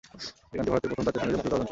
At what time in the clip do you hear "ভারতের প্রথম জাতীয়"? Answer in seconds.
0.73-1.21